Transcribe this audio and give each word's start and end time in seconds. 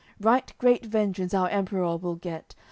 Right 0.19 0.51
great 0.57 0.83
vengeance 0.83 1.31
our 1.31 1.47
Emperour 1.49 1.95
will 1.95 2.15
get. 2.15 2.55